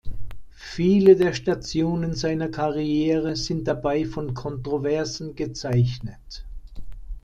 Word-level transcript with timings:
Viele 0.73 1.15
der 1.15 1.31
Stationen 1.31 2.15
seiner 2.15 2.47
Karriere 2.49 3.35
sind 3.35 3.67
dabei 3.67 4.03
von 4.03 4.33
Kontroversen 4.33 5.35
gezeichnet. 5.35 6.43